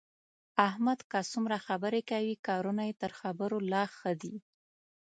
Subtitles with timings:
[0.67, 4.35] احمد که څومره خبرې کوي، کارونه یې تر خبرو لا ښه دي.